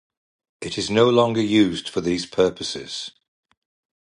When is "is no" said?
0.79-1.07